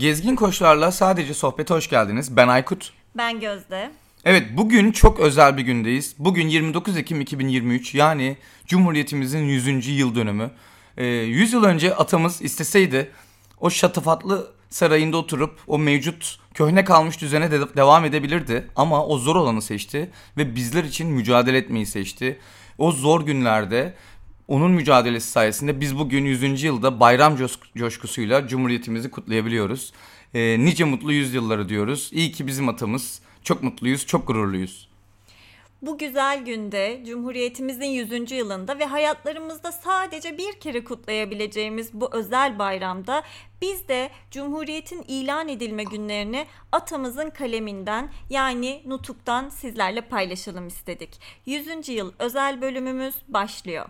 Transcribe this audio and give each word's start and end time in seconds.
Gezgin 0.00 0.36
Koçlarla 0.36 0.92
sadece 0.92 1.34
sohbete 1.34 1.74
hoş 1.74 1.90
geldiniz. 1.90 2.36
Ben 2.36 2.48
Aykut. 2.48 2.92
Ben 3.16 3.40
Gözde. 3.40 3.90
Evet 4.24 4.46
bugün 4.56 4.92
çok 4.92 5.20
özel 5.20 5.56
bir 5.56 5.62
gündeyiz. 5.62 6.14
Bugün 6.18 6.48
29 6.48 6.96
Ekim 6.96 7.20
2023 7.20 7.94
yani 7.94 8.36
Cumhuriyetimizin 8.66 9.44
100. 9.44 9.88
yıl 9.88 10.14
dönümü. 10.14 10.50
Ee, 10.96 11.04
100 11.06 11.52
yıl 11.52 11.64
önce 11.64 11.94
atamız 11.94 12.42
isteseydi 12.42 13.10
o 13.60 13.70
şatafatlı 13.70 14.52
sarayında 14.70 15.16
oturup 15.16 15.58
o 15.66 15.78
mevcut 15.78 16.38
köhne 16.54 16.84
kalmış 16.84 17.20
düzene 17.20 17.50
de 17.50 17.76
devam 17.76 18.04
edebilirdi. 18.04 18.66
Ama 18.76 19.06
o 19.06 19.18
zor 19.18 19.36
olanı 19.36 19.62
seçti 19.62 20.10
ve 20.36 20.54
bizler 20.54 20.84
için 20.84 21.08
mücadele 21.08 21.58
etmeyi 21.58 21.86
seçti. 21.86 22.38
O 22.78 22.92
zor 22.92 23.26
günlerde 23.26 23.94
onun 24.50 24.70
mücadelesi 24.70 25.30
sayesinde 25.30 25.80
biz 25.80 25.98
bugün 25.98 26.24
100. 26.24 26.62
yılda 26.62 27.00
bayram 27.00 27.36
coşkusuyla 27.76 28.48
Cumhuriyetimizi 28.48 29.10
kutlayabiliyoruz. 29.10 29.92
E, 30.34 30.56
nice 30.58 30.84
mutlu 30.84 31.12
yüzyılları 31.12 31.68
diyoruz. 31.68 32.10
İyi 32.12 32.32
ki 32.32 32.46
bizim 32.46 32.68
atamız. 32.68 33.20
Çok 33.42 33.62
mutluyuz, 33.62 34.06
çok 34.06 34.26
gururluyuz. 34.26 34.88
Bu 35.82 35.98
güzel 35.98 36.44
günde 36.44 37.02
Cumhuriyetimizin 37.06 37.86
100. 37.86 38.32
yılında 38.32 38.78
ve 38.78 38.84
hayatlarımızda 38.84 39.72
sadece 39.72 40.38
bir 40.38 40.52
kere 40.52 40.84
kutlayabileceğimiz 40.84 41.92
bu 41.92 42.14
özel 42.14 42.58
bayramda 42.58 43.22
biz 43.62 43.88
de 43.88 44.10
Cumhuriyet'in 44.30 45.04
ilan 45.08 45.48
edilme 45.48 45.84
günlerini 45.84 46.46
atamızın 46.72 47.30
kaleminden 47.30 48.10
yani 48.30 48.82
nutuktan 48.86 49.48
sizlerle 49.48 50.00
paylaşalım 50.00 50.66
istedik. 50.66 51.20
100. 51.46 51.88
yıl 51.88 52.12
özel 52.18 52.60
bölümümüz 52.60 53.14
başlıyor. 53.28 53.86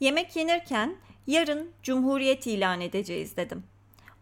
Yemek 0.00 0.36
yenirken 0.36 0.96
yarın 1.26 1.70
Cumhuriyet 1.82 2.46
ilan 2.46 2.80
edeceğiz 2.80 3.36
dedim. 3.36 3.64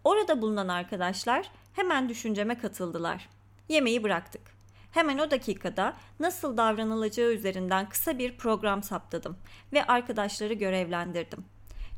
Orada 0.05 0.43
bulunan 0.43 0.69
arkadaşlar 0.69 1.51
hemen 1.73 2.09
düşünceme 2.09 2.59
katıldılar. 2.59 3.29
Yemeği 3.69 4.03
bıraktık. 4.03 4.43
Hemen 4.91 5.19
o 5.19 5.31
dakikada 5.31 5.97
nasıl 6.21 6.57
davranılacağı 6.57 7.33
üzerinden 7.33 7.89
kısa 7.89 8.19
bir 8.19 8.37
program 8.37 8.83
saptadım 8.83 9.37
ve 9.73 9.87
arkadaşları 9.87 10.55
görevlendirdim. 10.55 11.45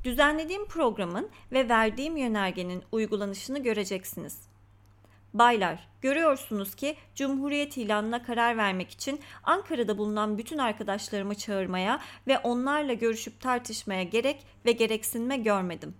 Düzenlediğim 0.05 0.67
programın 0.67 1.29
ve 1.53 1.69
verdiğim 1.69 2.17
yönergenin 2.17 2.83
uygulanışını 2.93 3.63
göreceksiniz. 3.63 4.41
Baylar, 5.39 5.89
görüyorsunuz 6.01 6.75
ki 6.75 6.97
Cumhuriyet 7.15 7.77
ilanına 7.77 8.23
karar 8.23 8.57
vermek 8.57 8.91
için 8.91 9.21
Ankara'da 9.45 9.99
bulunan 9.99 10.39
bütün 10.39 10.59
arkadaşlarımı 10.59 11.35
çağırmaya 11.35 12.01
ve 12.27 12.39
onlarla 12.39 12.93
görüşüp 12.93 13.41
tartışmaya 13.41 14.03
gerek 14.03 14.47
ve 14.65 14.73
gereksinme 14.73 15.37
görmedim. 15.37 15.95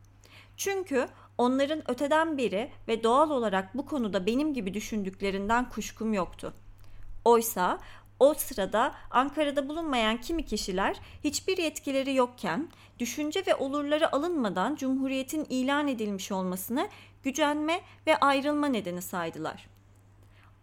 Çünkü 0.57 1.09
onların 1.39 1.91
öteden 1.91 2.39
beri 2.39 2.71
ve 2.89 3.03
doğal 3.03 3.31
olarak 3.31 3.75
bu 3.75 3.87
konuda 3.87 4.27
benim 4.27 4.55
gibi 4.55 4.75
düşündüklerinden 4.75 5.69
kuşkum 5.69 6.13
yoktu. 6.13 6.55
Oysa 7.25 7.79
o 8.21 8.35
sırada 8.35 8.95
Ankara'da 9.11 9.69
bulunmayan 9.69 10.21
kimi 10.21 10.45
kişiler 10.45 11.01
hiçbir 11.25 11.59
yetkileri 11.59 12.15
yokken, 12.15 12.69
düşünce 12.99 13.43
ve 13.47 13.55
olurları 13.55 14.13
alınmadan 14.13 14.77
Cumhuriyet'in 14.77 15.47
ilan 15.51 15.89
edilmiş 15.89 16.33
olmasını 16.33 16.89
gücenme 17.23 17.81
ve 18.07 18.17
ayrılma 18.17 18.67
nedeni 18.67 19.03
saydılar. 19.03 19.69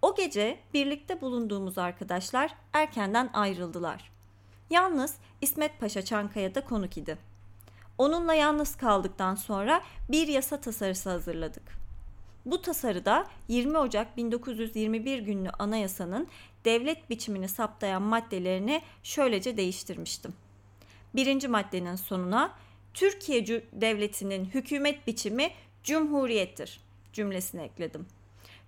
O 0.02 0.16
gece 0.16 0.60
birlikte 0.74 1.22
bulunduğumuz 1.22 1.78
arkadaşlar 1.78 2.56
erkenden 2.74 3.30
ayrıldılar. 3.34 4.12
Yalnız 4.70 5.16
İsmet 5.42 5.80
Paşa 5.80 6.02
Çankaya'da 6.06 6.66
konuk 6.66 6.98
idi. 6.98 7.18
Onunla 7.98 8.34
yalnız 8.34 8.76
kaldıktan 8.76 9.36
sonra 9.36 9.82
bir 10.10 10.28
yasa 10.28 10.62
tasarısı 10.62 11.10
hazırladık. 11.10 11.83
Bu 12.46 12.62
tasarıda 12.62 13.28
20 13.48 13.78
Ocak 13.78 14.18
1921 14.18 15.20
günlü 15.20 15.50
anayasanın 15.50 16.28
devlet 16.66 17.10
biçimini 17.10 17.48
saptayan 17.48 18.02
maddelerini 18.02 18.82
şöylece 19.04 19.58
değiştirmiştim. 19.58 20.34
Birinci 21.16 21.48
maddenin 21.48 21.96
sonuna 21.96 22.56
Türkiye 22.94 23.48
Devleti'nin 23.72 24.46
hükümet 24.46 25.08
biçimi 25.08 25.52
cumhuriyettir 25.84 26.80
cümlesini 27.14 27.62
ekledim. 27.62 28.06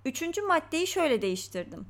Üçüncü 0.06 0.42
maddeyi 0.42 0.88
şöyle 0.88 1.22
değiştirdim. 1.22 1.86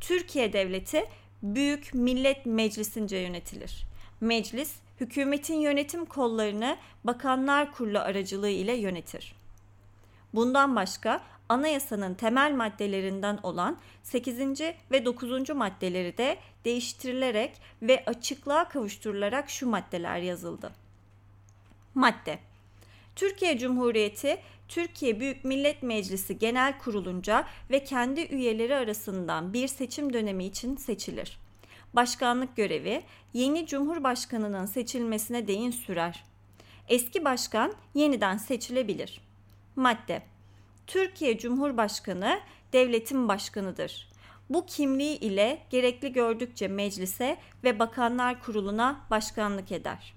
Türkiye 0.00 0.52
Devleti 0.52 1.04
Büyük 1.42 1.94
Millet 1.94 2.46
Meclisince 2.46 3.16
yönetilir. 3.16 3.86
Meclis 4.20 4.74
hükümetin 5.00 5.54
yönetim 5.54 6.04
kollarını 6.04 6.76
Bakanlar 7.04 7.72
Kurulu 7.72 7.98
aracılığı 7.98 8.48
ile 8.48 8.76
yönetir. 8.76 9.34
Bundan 10.36 10.76
başka 10.76 11.20
anayasanın 11.48 12.14
temel 12.14 12.54
maddelerinden 12.54 13.38
olan 13.42 13.78
8. 14.02 14.60
ve 14.90 15.04
9. 15.04 15.50
maddeleri 15.50 16.18
de 16.18 16.36
değiştirilerek 16.64 17.60
ve 17.82 18.04
açıklığa 18.06 18.68
kavuşturularak 18.68 19.50
şu 19.50 19.68
maddeler 19.68 20.18
yazıldı. 20.18 20.72
Madde 21.94 22.38
Türkiye 23.16 23.58
Cumhuriyeti 23.58 24.38
Türkiye 24.68 25.20
Büyük 25.20 25.44
Millet 25.44 25.82
Meclisi 25.82 26.38
Genel 26.38 26.78
Kurulunca 26.78 27.46
ve 27.70 27.84
kendi 27.84 28.20
üyeleri 28.20 28.74
arasından 28.74 29.52
bir 29.52 29.68
seçim 29.68 30.12
dönemi 30.12 30.44
için 30.44 30.76
seçilir. 30.76 31.38
Başkanlık 31.94 32.56
görevi 32.56 33.02
yeni 33.32 33.66
Cumhurbaşkanının 33.66 34.66
seçilmesine 34.66 35.46
değin 35.46 35.70
sürer. 35.70 36.24
Eski 36.88 37.24
başkan 37.24 37.72
yeniden 37.94 38.36
seçilebilir. 38.36 39.25
Madde 39.76 40.22
Türkiye 40.86 41.38
Cumhurbaşkanı 41.38 42.40
devletin 42.72 43.28
başkanıdır. 43.28 44.08
Bu 44.50 44.66
kimliği 44.66 45.18
ile 45.18 45.62
gerekli 45.70 46.12
gördükçe 46.12 46.68
meclise 46.68 47.36
ve 47.64 47.78
bakanlar 47.78 48.42
kuruluna 48.42 49.00
başkanlık 49.10 49.72
eder. 49.72 50.14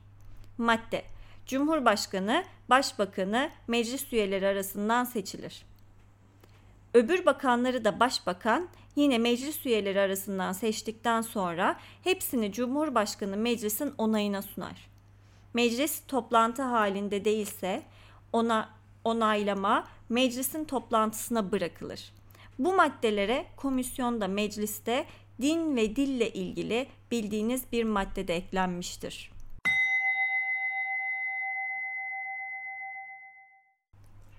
Madde 0.57 1.03
Cumhurbaşkanı, 1.45 2.43
Başbakanı 2.69 3.49
meclis 3.67 4.13
üyeleri 4.13 4.47
arasından 4.47 5.03
seçilir. 5.03 5.65
Öbür 6.93 7.25
bakanları 7.25 7.85
da 7.85 7.99
başbakan 7.99 8.69
yine 8.95 9.17
meclis 9.17 9.65
üyeleri 9.65 9.99
arasından 9.99 10.53
seçtikten 10.53 11.21
sonra 11.21 11.79
hepsini 12.03 12.51
Cumhurbaşkanı 12.51 13.37
meclisin 13.37 13.93
onayına 13.97 14.41
sunar. 14.41 14.89
Meclis 15.53 16.01
toplantı 16.07 16.61
halinde 16.61 17.25
değilse 17.25 17.83
ona 18.33 18.78
onaylama 19.03 19.87
meclisin 20.09 20.65
toplantısına 20.65 21.51
bırakılır. 21.51 22.11
Bu 22.59 22.75
maddelere 22.75 23.45
komisyonda 23.55 24.27
mecliste 24.27 25.05
din 25.41 25.75
ve 25.75 25.95
dille 25.95 26.33
ilgili 26.33 26.87
bildiğiniz 27.11 27.63
bir 27.71 27.83
madde 27.83 28.27
de 28.27 28.35
eklenmiştir. 28.35 29.31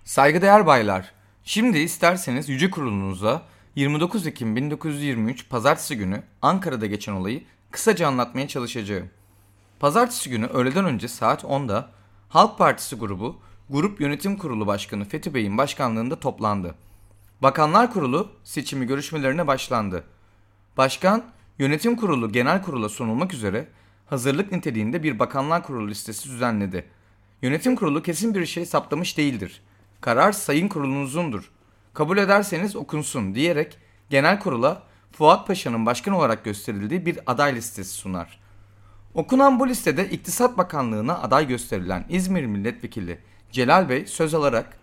Saygıdeğer 0.03 0.65
baylar, 0.65 1.11
şimdi 1.43 1.77
isterseniz 1.77 2.49
Yüce 2.49 2.69
Kurulunuza 2.69 3.41
29 3.75 4.27
Ekim 4.27 4.55
1923 4.55 5.49
Pazartesi 5.49 5.97
günü 5.97 6.23
Ankara'da 6.41 6.85
geçen 6.85 7.13
olayı 7.13 7.43
kısaca 7.71 8.07
anlatmaya 8.07 8.47
çalışacağım. 8.47 9.09
Pazartesi 9.79 10.29
günü 10.29 10.45
öğleden 10.45 10.85
önce 10.85 11.07
saat 11.07 11.43
10'da 11.43 11.89
Halk 12.29 12.57
Partisi 12.57 12.95
grubu 12.95 13.39
Grup 13.71 14.01
Yönetim 14.01 14.37
Kurulu 14.37 14.67
Başkanı 14.67 15.05
Fethi 15.05 15.33
Bey'in 15.33 15.57
başkanlığında 15.57 16.19
toplandı. 16.19 16.75
Bakanlar 17.41 17.93
Kurulu 17.93 18.31
seçimi 18.43 18.85
görüşmelerine 18.85 19.47
başlandı. 19.47 20.03
Başkan, 20.77 21.23
Yönetim 21.59 21.95
Kurulu 21.95 22.31
Genel 22.31 22.63
Kurula 22.63 22.89
sunulmak 22.89 23.33
üzere 23.33 23.67
hazırlık 24.05 24.51
niteliğinde 24.51 25.03
bir 25.03 25.19
Bakanlar 25.19 25.63
Kurulu 25.63 25.87
listesi 25.87 26.29
düzenledi. 26.29 26.85
Yönetim 27.41 27.75
Kurulu 27.75 28.03
kesin 28.03 28.35
bir 28.35 28.45
şey 28.45 28.65
saptamış 28.65 29.17
değildir. 29.17 29.61
Karar 30.01 30.31
sayın 30.31 30.67
kurulunuzundur. 30.67 31.51
Kabul 31.93 32.17
ederseniz 32.17 32.75
okunsun 32.75 33.35
diyerek 33.35 33.77
genel 34.09 34.39
kurula 34.39 34.83
Fuat 35.11 35.47
Paşa'nın 35.47 35.85
başkan 35.85 36.13
olarak 36.13 36.45
gösterildiği 36.45 37.05
bir 37.05 37.19
aday 37.27 37.55
listesi 37.55 37.93
sunar. 37.93 38.39
Okunan 39.13 39.59
bu 39.59 39.67
listede 39.67 40.09
İktisat 40.09 40.57
Bakanlığı'na 40.57 41.21
aday 41.21 41.47
gösterilen 41.47 42.05
İzmir 42.09 42.45
Milletvekili 42.45 43.19
Celal 43.51 43.89
Bey 43.89 44.05
söz 44.05 44.33
alarak 44.33 44.77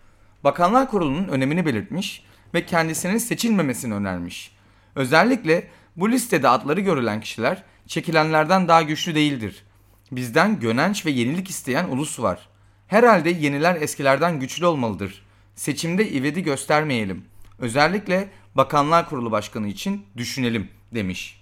Bakanlar 0.45 0.91
Kurulu'nun 0.91 1.29
önemini 1.29 1.67
belirtmiş 1.67 2.25
ve 2.55 2.67
kendisinin 2.67 3.19
seçilmemesini 3.19 3.95
önermiş. 3.95 4.53
Özellikle 4.95 5.69
bu 5.97 6.11
listede 6.11 6.49
adları 6.49 6.81
görülen 6.81 7.21
kişiler 7.21 7.63
çekilenlerden 7.87 8.69
daha 8.69 8.83
güçlü 8.83 9.15
değildir. 9.15 9.65
Bizden 10.13 10.61
gönenç 10.61 11.07
ve 11.07 11.11
yenilik 11.11 11.51
isteyen 11.51 11.89
ulus 11.89 12.21
var. 12.21 12.49
Herhalde 12.87 13.31
yeniler 13.31 13.83
eskilerden 13.83 14.41
güçlü 14.41 14.67
olmalıdır. 14.67 15.27
Seçimde 15.55 16.11
ivedi 16.11 16.43
göstermeyelim. 16.43 17.25
Özellikle 17.59 18.29
Bakanlar 18.55 19.09
Kurulu 19.09 19.31
Başkanı 19.31 19.69
için 19.69 20.07
düşünelim 20.17 20.69
demiş. 20.95 21.41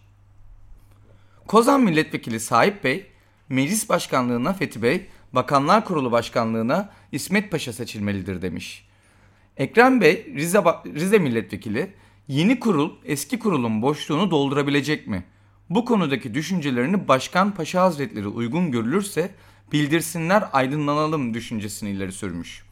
Kozan 1.46 1.80
Milletvekili 1.80 2.40
Sahip 2.40 2.84
Bey, 2.84 3.06
Meclis 3.48 3.88
Başkanlığına 3.88 4.52
Fethi 4.52 4.82
Bey, 4.82 5.06
Bakanlar 5.36 5.84
Kurulu 5.84 6.12
Başkanlığına 6.12 6.90
İsmet 7.12 7.50
Paşa 7.50 7.72
seçilmelidir 7.72 8.42
demiş. 8.42 8.86
Ekrem 9.56 10.00
Bey 10.00 10.32
Rize, 10.34 10.62
Rize 10.94 11.18
Milletvekili 11.18 11.92
yeni 12.28 12.60
kurul 12.60 12.90
eski 13.04 13.38
kurulun 13.38 13.82
boşluğunu 13.82 14.30
doldurabilecek 14.30 15.06
mi? 15.06 15.24
Bu 15.70 15.84
konudaki 15.84 16.34
düşüncelerini 16.34 17.08
Başkan 17.08 17.54
Paşa 17.54 17.82
Hazretleri 17.82 18.28
uygun 18.28 18.70
görülürse 18.70 19.34
bildirsinler 19.72 20.44
aydınlanalım 20.52 21.34
düşüncesini 21.34 21.90
ileri 21.90 22.12
sürmüş. 22.12 22.62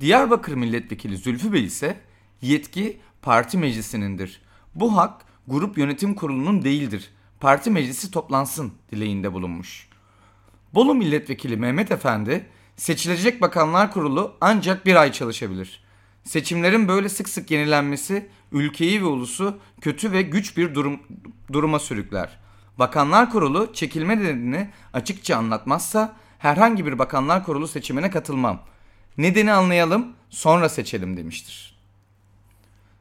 Diyarbakır 0.00 0.54
Milletvekili 0.54 1.16
Zülfü 1.16 1.52
Bey 1.52 1.64
ise 1.64 2.00
yetki 2.42 3.00
parti 3.22 3.58
meclisinindir. 3.58 4.42
Bu 4.74 4.96
hak 4.96 5.22
grup 5.48 5.78
yönetim 5.78 6.14
kurulunun 6.14 6.64
değildir. 6.64 7.10
Parti 7.40 7.70
meclisi 7.70 8.10
toplansın 8.10 8.72
dileğinde 8.92 9.32
bulunmuş. 9.32 9.91
Bolu 10.74 10.94
Milletvekili 10.94 11.56
Mehmet 11.56 11.92
Efendi 11.92 12.46
seçilecek 12.76 13.40
bakanlar 13.40 13.92
kurulu 13.92 14.36
ancak 14.40 14.86
bir 14.86 14.96
ay 14.96 15.12
çalışabilir. 15.12 15.82
Seçimlerin 16.24 16.88
böyle 16.88 17.08
sık 17.08 17.28
sık 17.28 17.50
yenilenmesi 17.50 18.28
ülkeyi 18.52 19.02
ve 19.02 19.06
ulusu 19.06 19.58
kötü 19.80 20.12
ve 20.12 20.22
güç 20.22 20.56
bir 20.56 20.74
durum, 20.74 21.00
duruma 21.52 21.78
sürükler. 21.78 22.38
Bakanlar 22.78 23.30
Kurulu 23.30 23.72
çekilme 23.72 24.18
nedenini 24.18 24.70
açıkça 24.92 25.36
anlatmazsa 25.36 26.16
herhangi 26.38 26.86
bir 26.86 26.98
Bakanlar 26.98 27.44
Kurulu 27.44 27.68
seçimine 27.68 28.10
katılmam. 28.10 28.62
Nedeni 29.18 29.52
anlayalım 29.52 30.12
sonra 30.30 30.68
seçelim 30.68 31.16
demiştir. 31.16 31.78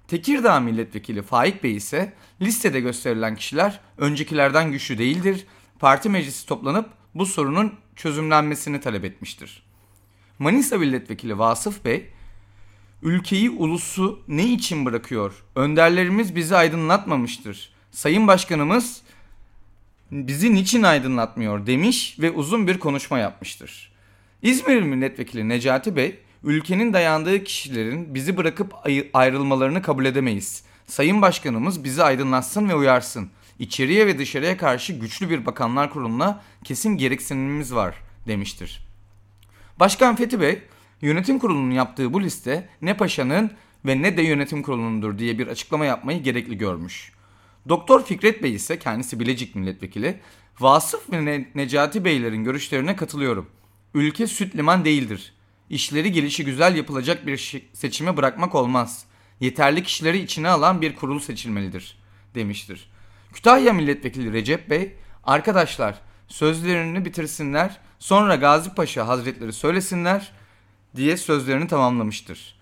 Tekirdağ 0.07 0.59
Milletvekili 0.59 1.21
Faik 1.21 1.63
Bey 1.63 1.75
ise 1.75 2.13
listede 2.41 2.79
gösterilen 2.79 3.35
kişiler 3.35 3.79
öncekilerden 3.97 4.71
güçlü 4.71 4.97
değildir. 4.97 5.45
Parti 5.79 6.09
meclisi 6.09 6.45
toplanıp 6.45 7.00
bu 7.15 7.25
sorunun 7.25 7.73
çözümlenmesini 7.95 8.81
talep 8.81 9.05
etmiştir. 9.05 9.63
Manisa 10.39 10.77
Milletvekili 10.77 11.39
Vasıf 11.39 11.85
Bey 11.85 12.09
ülkeyi 13.01 13.49
ulusu 13.49 14.19
ne 14.27 14.53
için 14.53 14.85
bırakıyor? 14.85 15.43
Önderlerimiz 15.55 16.35
bizi 16.35 16.55
aydınlatmamıştır. 16.55 17.73
Sayın 17.91 18.27
Başkanımız 18.27 19.01
bizi 20.11 20.53
niçin 20.53 20.83
aydınlatmıyor 20.83 21.65
demiş 21.67 22.15
ve 22.19 22.31
uzun 22.31 22.67
bir 22.67 22.79
konuşma 22.79 23.19
yapmıştır. 23.19 23.91
İzmir 24.41 24.81
Milletvekili 24.81 25.49
Necati 25.49 25.95
Bey, 25.95 26.19
ülkenin 26.43 26.93
dayandığı 26.93 27.43
kişilerin 27.43 28.15
bizi 28.15 28.37
bırakıp 28.37 28.73
ayrılmalarını 29.13 29.81
kabul 29.81 30.05
edemeyiz. 30.05 30.63
Sayın 30.87 31.21
Başkanımız 31.21 31.83
bizi 31.83 32.03
aydınlatsın 32.03 32.69
ve 32.69 32.75
uyarsın. 32.75 33.29
İçeriye 33.61 34.07
ve 34.07 34.17
dışarıya 34.17 34.57
karşı 34.57 34.93
güçlü 34.93 35.29
bir 35.29 35.45
bakanlar 35.45 35.89
kuruluna 35.89 36.41
kesin 36.63 36.97
gereksinimimiz 36.97 37.75
var 37.75 37.95
demiştir. 38.27 38.87
Başkan 39.79 40.15
Fethi 40.15 40.41
Bey, 40.41 40.61
Yönetim 41.01 41.39
kurulunun 41.39 41.71
yaptığı 41.71 42.13
bu 42.13 42.21
liste 42.21 42.69
ne 42.81 42.97
paşanın 42.97 43.51
ve 43.85 44.01
ne 44.01 44.17
de 44.17 44.21
yönetim 44.21 44.63
kurulunundur 44.63 45.17
diye 45.17 45.39
bir 45.39 45.47
açıklama 45.47 45.85
yapmayı 45.85 46.23
gerekli 46.23 46.57
görmüş. 46.57 47.11
Doktor 47.69 48.05
Fikret 48.05 48.43
Bey 48.43 48.53
ise 48.53 48.79
kendisi 48.79 49.19
Bilecik 49.19 49.55
milletvekili. 49.55 50.19
Vasıf 50.59 51.11
ve 51.11 51.25
ne 51.25 51.47
Necati 51.55 52.05
Beylerin 52.05 52.43
görüşlerine 52.43 52.95
katılıyorum. 52.95 53.49
Ülke 53.93 54.27
süt 54.27 54.55
liman 54.55 54.85
değildir. 54.85 55.33
İşleri 55.69 56.11
gelişi 56.11 56.45
güzel 56.45 56.75
yapılacak 56.75 57.27
bir 57.27 57.61
seçime 57.73 58.17
bırakmak 58.17 58.55
olmaz. 58.55 59.05
Yeterli 59.39 59.83
kişileri 59.83 60.19
içine 60.19 60.49
alan 60.49 60.81
bir 60.81 60.95
kurul 60.95 61.19
seçilmelidir 61.19 61.97
demiştir. 62.35 62.91
Kütahya 63.33 63.73
milletvekili 63.73 64.33
Recep 64.33 64.69
Bey, 64.69 64.95
arkadaşlar 65.23 65.95
sözlerini 66.27 67.05
bitirsinler 67.05 67.77
sonra 67.99 68.35
Gazi 68.35 68.75
Paşa 68.75 69.07
Hazretleri 69.07 69.53
söylesinler 69.53 70.31
diye 70.95 71.17
sözlerini 71.17 71.67
tamamlamıştır. 71.67 72.61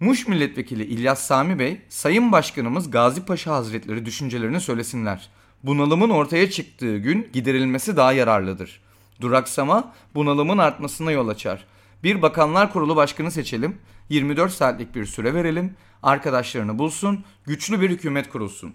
Muş 0.00 0.28
Milletvekili 0.28 0.84
İlyas 0.84 1.26
Sami 1.26 1.58
Bey, 1.58 1.80
Sayın 1.88 2.32
Başkanımız 2.32 2.90
Gazi 2.90 3.24
Paşa 3.24 3.54
Hazretleri 3.54 4.06
düşüncelerini 4.06 4.60
söylesinler. 4.60 5.28
Bunalımın 5.62 6.10
ortaya 6.10 6.50
çıktığı 6.50 6.96
gün 6.98 7.28
giderilmesi 7.32 7.96
daha 7.96 8.12
yararlıdır. 8.12 8.80
Duraksama 9.20 9.92
bunalımın 10.14 10.58
artmasına 10.58 11.10
yol 11.12 11.28
açar. 11.28 11.66
Bir 12.04 12.22
bakanlar 12.22 12.72
kurulu 12.72 12.96
başkanı 12.96 13.30
seçelim, 13.30 13.78
24 14.08 14.52
saatlik 14.52 14.94
bir 14.94 15.06
süre 15.06 15.34
verelim, 15.34 15.76
arkadaşlarını 16.02 16.78
bulsun, 16.78 17.24
güçlü 17.44 17.80
bir 17.80 17.90
hükümet 17.90 18.28
kurulsun. 18.28 18.74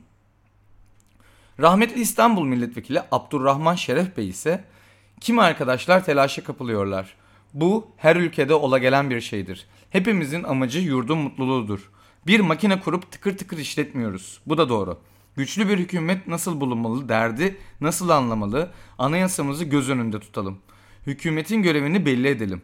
Rahmetli 1.60 2.02
İstanbul 2.02 2.46
Milletvekili 2.46 3.02
Abdurrahman 3.12 3.76
Şeref 3.76 4.18
Bey 4.18 4.30
ise 4.30 4.64
kimi 5.22 5.42
arkadaşlar 5.42 6.06
telaşa 6.06 6.44
kapılıyorlar. 6.44 7.16
Bu 7.54 7.88
her 7.98 8.16
ülkede 8.16 8.54
ola 8.54 8.78
gelen 8.78 9.10
bir 9.10 9.22
şeydir. 9.22 9.68
Hepimizin 9.90 10.44
amacı 10.44 10.80
yurdun 10.80 11.18
mutluluğudur. 11.18 11.92
Bir 12.28 12.40
makine 12.40 12.80
kurup 12.80 13.12
tıkır 13.12 13.38
tıkır 13.38 13.58
işletmiyoruz. 13.58 14.42
Bu 14.46 14.58
da 14.58 14.70
doğru. 14.70 15.00
Güçlü 15.36 15.70
bir 15.70 15.78
hükümet 15.78 16.28
nasıl 16.28 16.62
bulunmalı, 16.62 17.10
derdi 17.10 17.58
nasıl 17.82 18.10
anlamalı, 18.10 18.72
anayasamızı 18.98 19.66
göz 19.66 19.90
önünde 19.90 20.20
tutalım. 20.20 20.58
Hükümetin 21.08 21.64
görevini 21.64 22.06
belli 22.06 22.28
edelim. 22.28 22.62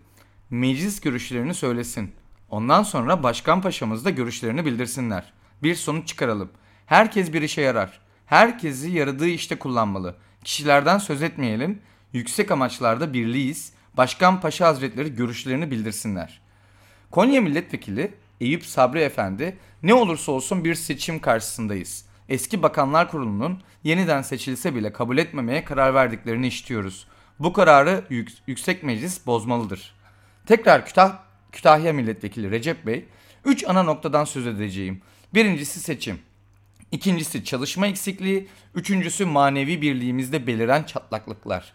Meclis 0.50 1.02
görüşlerini 1.02 1.54
söylesin. 1.54 2.12
Ondan 2.50 2.84
sonra 2.84 3.24
başkan 3.24 3.62
paşamız 3.62 4.06
da 4.06 4.10
görüşlerini 4.10 4.66
bildirsinler. 4.66 5.34
Bir 5.64 5.76
sonuç 5.76 6.08
çıkaralım. 6.08 6.50
Herkes 6.86 7.34
bir 7.34 7.42
işe 7.42 7.62
yarar. 7.62 8.02
Herkesi 8.32 8.90
yaradığı 8.90 9.28
işte 9.28 9.60
kullanmalı. 9.60 10.16
Kişilerden 10.44 10.98
söz 10.98 11.22
etmeyelim. 11.22 11.82
Yüksek 12.14 12.52
amaçlarda 12.52 13.14
birliğiz. 13.14 13.74
Başkan 13.98 14.42
Paşa 14.42 14.68
Hazretleri 14.68 15.16
görüşlerini 15.16 15.72
bildirsinler. 15.72 16.42
Konya 17.12 17.42
Milletvekili 17.42 18.14
Eyüp 18.42 18.66
Sabri 18.66 19.00
Efendi 19.00 19.58
ne 19.84 19.94
olursa 19.94 20.32
olsun 20.32 20.64
bir 20.64 20.76
seçim 20.76 21.20
karşısındayız. 21.20 22.06
Eski 22.30 22.64
Bakanlar 22.64 23.12
Kurulu'nun 23.12 23.62
yeniden 23.84 24.22
seçilse 24.22 24.76
bile 24.76 24.94
kabul 24.94 25.18
etmemeye 25.18 25.66
karar 25.66 25.94
verdiklerini 25.94 26.48
işitiyoruz. 26.48 27.08
Bu 27.40 27.54
kararı 27.54 28.04
yük 28.10 28.32
Yüksek 28.48 28.84
Meclis 28.84 29.26
bozmalıdır. 29.26 29.96
Tekrar 30.46 30.86
Kütah 30.86 31.18
Kütahya 31.52 31.94
Milletvekili 31.94 32.52
Recep 32.52 32.86
Bey, 32.86 33.06
3 33.46 33.70
ana 33.70 33.84
noktadan 33.84 34.26
söz 34.26 34.48
edeceğim. 34.48 35.02
Birincisi 35.34 35.80
seçim. 35.80 36.31
İkincisi 36.92 37.44
çalışma 37.44 37.88
eksikliği, 37.88 38.48
üçüncüsü 38.76 39.26
manevi 39.26 39.82
birliğimizde 39.82 40.48
beliren 40.48 40.84
çatlaklıklar. 40.84 41.74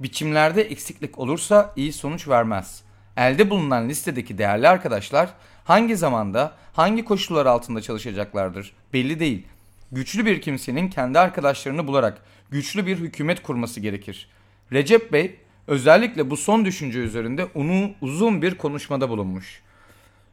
Biçimlerde 0.00 0.62
eksiklik 0.62 1.18
olursa 1.18 1.72
iyi 1.76 1.92
sonuç 1.92 2.28
vermez. 2.28 2.82
Elde 3.16 3.50
bulunan 3.50 3.88
listedeki 3.88 4.38
değerli 4.38 4.68
arkadaşlar 4.68 5.30
hangi 5.64 5.96
zamanda, 5.96 6.52
hangi 6.72 7.04
koşullar 7.04 7.46
altında 7.46 7.80
çalışacaklardır 7.80 8.72
belli 8.92 9.20
değil. 9.20 9.46
Güçlü 9.92 10.26
bir 10.26 10.40
kimsenin 10.40 10.88
kendi 10.88 11.18
arkadaşlarını 11.18 11.86
bularak 11.86 12.22
güçlü 12.50 12.86
bir 12.86 12.96
hükümet 12.96 13.42
kurması 13.42 13.80
gerekir. 13.80 14.28
Recep 14.72 15.12
Bey 15.12 15.36
özellikle 15.66 16.30
bu 16.30 16.36
son 16.36 16.64
düşünce 16.64 16.98
üzerinde 16.98 17.44
onu 17.54 17.90
uzun 18.00 18.42
bir 18.42 18.54
konuşmada 18.54 19.08
bulunmuş. 19.08 19.62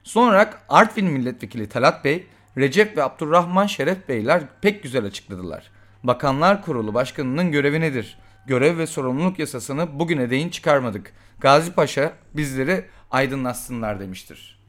Sonra 0.03 0.53
Artvin 0.69 1.05
Milletvekili 1.05 1.69
Talat 1.69 2.05
Bey, 2.05 2.25
Recep 2.57 2.97
ve 2.97 3.03
Abdurrahman 3.03 3.65
Şeref 3.65 4.09
Beyler 4.09 4.43
pek 4.61 4.83
güzel 4.83 5.05
açıkladılar. 5.05 5.71
Bakanlar 6.03 6.61
Kurulu 6.61 6.93
Başkanı'nın 6.93 7.51
görevi 7.51 7.81
nedir? 7.81 8.17
görev 8.45 8.77
ve 8.77 8.87
sorumluluk 8.87 9.39
yasasını 9.39 9.99
bugüne 9.99 10.29
değin 10.29 10.49
çıkarmadık. 10.49 11.13
Gazi 11.39 11.73
Paşa 11.73 12.13
bizleri 12.33 12.85
aydınlatsınlar 13.11 13.99
demiştir. 13.99 14.61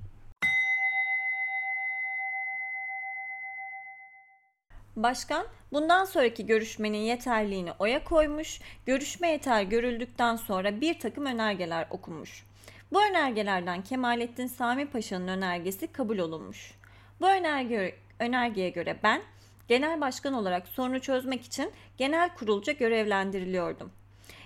Başkan 4.97 5.47
bundan 5.73 6.05
sonraki 6.05 6.47
görüşmenin 6.47 6.99
yeterliğini 6.99 7.73
oya 7.79 8.05
koymuş, 8.05 8.61
görüşme 8.87 9.29
yeter 9.31 9.62
görüldükten 9.62 10.37
sonra 10.37 10.81
bir 10.81 11.01
takım 11.01 11.27
önergeler 11.27 11.87
okunmuş. 11.91 12.47
Bu 12.93 13.05
önergelerden 13.05 13.83
Kemalettin 13.83 14.47
Sami 14.47 14.87
Paşa'nın 14.87 15.29
önergesi 15.29 15.93
kabul 15.93 16.19
olunmuş. 16.19 16.75
Bu 17.23 17.29
önerge, 17.29 17.95
önergeye 18.19 18.71
göre 18.71 18.97
ben 19.02 19.23
genel 19.69 20.00
başkan 20.00 20.35
olarak 20.35 20.69
sorunu 20.69 21.00
çözmek 21.00 21.45
için 21.45 21.71
genel 21.97 22.35
kurulca 22.35 22.73
görevlendiriliyordum. 22.73 23.93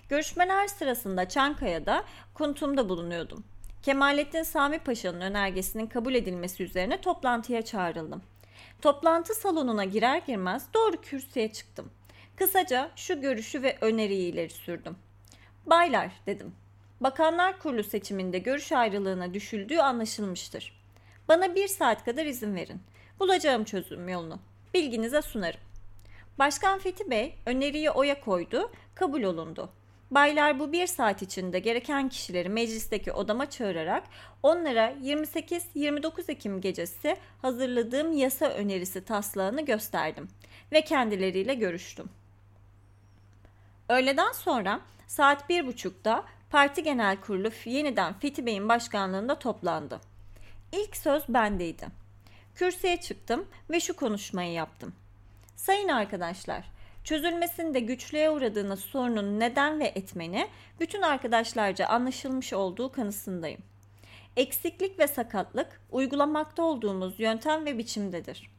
Görüşmeler 0.08 0.66
sırasında 0.66 1.28
Çankaya'da 1.28 2.04
Kuntum'da 2.34 2.88
bulunuyordum. 2.88 3.44
Kemalettin 3.82 4.42
Sami 4.42 4.78
Paşa'nın 4.78 5.20
önergesinin 5.20 5.86
kabul 5.86 6.14
edilmesi 6.14 6.62
üzerine 6.62 7.00
toplantıya 7.00 7.62
çağrıldım. 7.62 8.22
Toplantı 8.82 9.34
salonuna 9.34 9.84
girer 9.84 10.22
girmez 10.26 10.66
doğru 10.74 11.00
kürsüye 11.00 11.52
çıktım. 11.52 11.90
Kısaca 12.36 12.90
şu 12.96 13.20
görüşü 13.20 13.62
ve 13.62 13.78
öneriyi 13.80 14.32
ileri 14.32 14.50
sürdüm. 14.50 14.96
Baylar 15.66 16.10
dedim. 16.26 16.54
Bakanlar 17.00 17.58
Kurulu 17.58 17.84
seçiminde 17.84 18.38
görüş 18.38 18.72
ayrılığına 18.72 19.34
düşüldüğü 19.34 19.78
anlaşılmıştır. 19.78 20.85
Bana 21.28 21.54
bir 21.54 21.68
saat 21.68 22.04
kadar 22.04 22.26
izin 22.26 22.54
verin. 22.54 22.80
Bulacağım 23.20 23.64
çözüm 23.64 24.08
yolunu 24.08 24.38
bilginize 24.74 25.22
sunarım. 25.22 25.60
Başkan 26.38 26.78
Fethi 26.78 27.10
Bey 27.10 27.34
öneriyi 27.46 27.90
oya 27.90 28.20
koydu, 28.20 28.70
kabul 28.94 29.22
olundu. 29.22 29.70
Baylar 30.10 30.58
bu 30.58 30.72
bir 30.72 30.86
saat 30.86 31.22
içinde 31.22 31.58
gereken 31.58 32.08
kişileri 32.08 32.48
meclisteki 32.48 33.12
odama 33.12 33.50
çağırarak 33.50 34.02
onlara 34.42 34.92
28-29 34.92 36.30
Ekim 36.32 36.60
gecesi 36.60 37.16
hazırladığım 37.42 38.12
yasa 38.12 38.46
önerisi 38.46 39.04
taslağını 39.04 39.64
gösterdim 39.64 40.28
ve 40.72 40.80
kendileriyle 40.80 41.54
görüştüm. 41.54 42.08
Öğleden 43.88 44.32
sonra 44.32 44.80
saat 45.06 45.48
bir 45.48 45.66
buçukta 45.66 46.24
Parti 46.50 46.82
Genel 46.82 47.20
Kurulu 47.20 47.50
yeniden 47.64 48.12
Fethi 48.18 48.46
Bey'in 48.46 48.68
başkanlığında 48.68 49.38
toplandı. 49.38 50.00
İlk 50.72 50.96
söz 50.96 51.22
bendeydi. 51.28 51.86
Kürsüye 52.54 52.96
çıktım 52.96 53.46
ve 53.70 53.80
şu 53.80 53.96
konuşmayı 53.96 54.52
yaptım. 54.52 54.94
Sayın 55.56 55.88
arkadaşlar, 55.88 56.64
çözülmesinde 57.04 57.80
güçlüğe 57.80 58.30
uğradığınız 58.30 58.80
sorunun 58.80 59.40
neden 59.40 59.80
ve 59.80 59.84
etmeni 59.84 60.48
bütün 60.80 61.02
arkadaşlarca 61.02 61.86
anlaşılmış 61.86 62.52
olduğu 62.52 62.92
kanısındayım. 62.92 63.60
Eksiklik 64.36 64.98
ve 64.98 65.06
sakatlık 65.06 65.80
uygulamakta 65.90 66.62
olduğumuz 66.62 67.20
yöntem 67.20 67.66
ve 67.66 67.78
biçimdedir. 67.78 68.55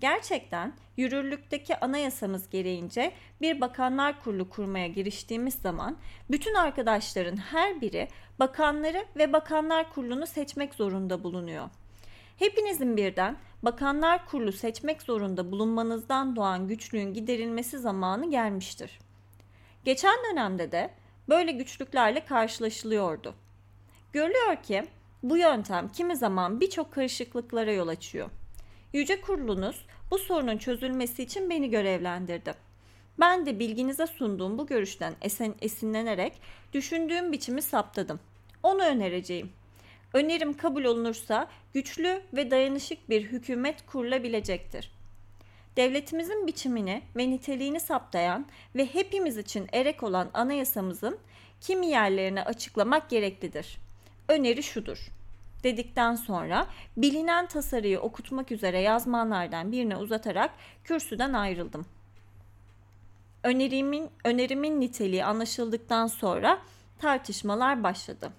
Gerçekten 0.00 0.72
yürürlükteki 0.96 1.80
anayasamız 1.80 2.50
gereğince 2.50 3.12
bir 3.40 3.60
bakanlar 3.60 4.20
kurulu 4.20 4.50
kurmaya 4.50 4.86
giriştiğimiz 4.86 5.54
zaman 5.54 5.96
bütün 6.30 6.54
arkadaşların 6.54 7.36
her 7.36 7.80
biri 7.80 8.08
bakanları 8.38 9.04
ve 9.16 9.32
bakanlar 9.32 9.92
kurulunu 9.92 10.26
seçmek 10.26 10.74
zorunda 10.74 11.24
bulunuyor. 11.24 11.68
Hepinizin 12.38 12.96
birden 12.96 13.36
bakanlar 13.62 14.26
kurulu 14.26 14.52
seçmek 14.52 15.02
zorunda 15.02 15.52
bulunmanızdan 15.52 16.36
doğan 16.36 16.68
güçlüğün 16.68 17.14
giderilmesi 17.14 17.78
zamanı 17.78 18.30
gelmiştir. 18.30 18.98
Geçen 19.84 20.16
dönemde 20.30 20.72
de 20.72 20.90
böyle 21.28 21.52
güçlüklerle 21.52 22.24
karşılaşılıyordu. 22.24 23.34
Görülüyor 24.12 24.62
ki 24.62 24.84
bu 25.22 25.36
yöntem 25.36 25.88
kimi 25.88 26.16
zaman 26.16 26.60
birçok 26.60 26.92
karışıklıklara 26.92 27.72
yol 27.72 27.88
açıyor. 27.88 28.30
Yüce 28.92 29.20
Kurulunuz 29.20 29.86
bu 30.10 30.18
sorunun 30.18 30.58
çözülmesi 30.58 31.22
için 31.22 31.50
beni 31.50 31.70
görevlendirdi. 31.70 32.54
Ben 33.20 33.46
de 33.46 33.58
bilginize 33.58 34.06
sunduğum 34.06 34.58
bu 34.58 34.66
görüşten 34.66 35.14
esen, 35.22 35.54
esinlenerek 35.60 36.32
düşündüğüm 36.72 37.32
biçimi 37.32 37.62
saptadım. 37.62 38.20
Onu 38.62 38.82
önereceğim. 38.82 39.50
Önerim 40.12 40.56
kabul 40.56 40.84
olunursa 40.84 41.48
güçlü 41.74 42.22
ve 42.32 42.50
dayanışık 42.50 43.10
bir 43.10 43.22
hükümet 43.22 43.86
kurulabilecektir. 43.86 44.90
Devletimizin 45.76 46.46
biçimini 46.46 47.02
ve 47.16 47.30
niteliğini 47.30 47.80
saptayan 47.80 48.46
ve 48.76 48.86
hepimiz 48.86 49.38
için 49.38 49.66
erek 49.72 50.02
olan 50.02 50.30
anayasamızın 50.34 51.18
kimi 51.60 51.86
yerlerini 51.86 52.42
açıklamak 52.42 53.10
gereklidir. 53.10 53.78
Öneri 54.28 54.62
şudur 54.62 55.17
dedikten 55.64 56.14
sonra 56.14 56.66
bilinen 56.96 57.46
tasarıyı 57.46 58.00
okutmak 58.00 58.52
üzere 58.52 58.80
yazmanlardan 58.80 59.72
birine 59.72 59.96
uzatarak 59.96 60.50
kürsüden 60.84 61.32
ayrıldım. 61.32 61.86
Önerimin, 63.42 64.10
önerimin 64.24 64.80
niteliği 64.80 65.24
anlaşıldıktan 65.24 66.06
sonra 66.06 66.58
tartışmalar 66.98 67.82
başladı. 67.82 68.32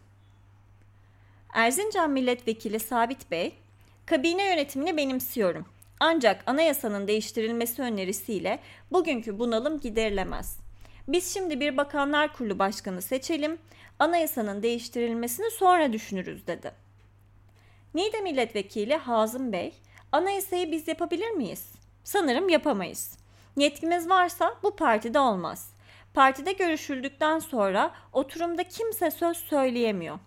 Erzincan 1.53 2.11
Milletvekili 2.11 2.79
Sabit 2.79 3.31
Bey, 3.31 3.55
kabine 4.05 4.45
yönetimini 4.45 4.97
benimsiyorum. 4.97 5.65
Ancak 5.99 6.43
anayasanın 6.45 7.07
değiştirilmesi 7.07 7.81
önerisiyle 7.81 8.59
bugünkü 8.91 9.39
bunalım 9.39 9.79
giderilemez. 9.79 10.59
Biz 11.07 11.33
şimdi 11.33 11.59
bir 11.59 11.77
bakanlar 11.77 12.33
kurulu 12.33 12.59
başkanı 12.59 13.01
seçelim, 13.01 13.57
anayasanın 13.99 14.63
değiştirilmesini 14.63 15.51
sonra 15.51 15.93
düşünürüz 15.93 16.47
dedi. 16.47 16.71
Niğde 17.93 18.21
Milletvekili 18.21 18.95
Hazım 18.95 19.51
Bey, 19.51 19.73
anayasayı 20.11 20.71
biz 20.71 20.87
yapabilir 20.87 21.29
miyiz? 21.29 21.71
Sanırım 22.03 22.49
yapamayız. 22.49 23.17
Yetkimiz 23.57 24.09
varsa 24.09 24.55
bu 24.63 24.75
partide 24.75 25.19
olmaz. 25.19 25.73
Partide 26.13 26.51
görüşüldükten 26.51 27.39
sonra 27.39 27.91
oturumda 28.13 28.63
kimse 28.63 29.11
söz 29.11 29.37
söyleyemiyor. 29.37 30.19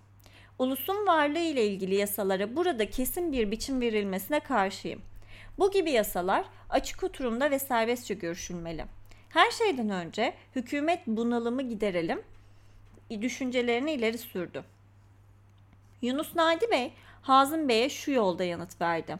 Ulusun 0.58 1.06
varlığı 1.06 1.38
ile 1.38 1.66
ilgili 1.66 1.94
yasalara 1.94 2.56
burada 2.56 2.90
kesin 2.90 3.32
bir 3.32 3.50
biçim 3.50 3.80
verilmesine 3.80 4.40
karşıyım. 4.40 5.02
Bu 5.58 5.70
gibi 5.70 5.90
yasalar 5.90 6.44
açık 6.70 7.02
oturumda 7.02 7.50
ve 7.50 7.58
serbestçe 7.58 8.14
görüşülmeli. 8.14 8.84
Her 9.28 9.50
şeyden 9.50 9.90
önce 9.90 10.34
hükümet 10.56 11.00
bunalımı 11.06 11.62
giderelim 11.62 12.22
düşüncelerini 13.20 13.92
ileri 13.92 14.18
sürdü. 14.18 14.64
Yunus 16.02 16.36
Nadi 16.36 16.70
Bey 16.70 16.92
Hazım 17.22 17.68
Bey'e 17.68 17.88
şu 17.88 18.10
yolda 18.10 18.44
yanıt 18.44 18.80
verdi. 18.80 19.16